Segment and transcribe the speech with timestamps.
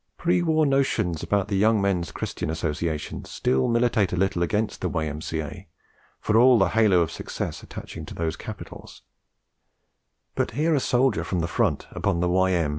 [0.17, 4.89] Pre war notions about the Young Men's Christian Association still militate a little against the
[4.89, 5.67] Y.M.C.A.
[6.19, 9.03] for all the halo of success attaching to those capitals;
[10.33, 12.69] but hear a soldier from the front upon the 'Y.M.'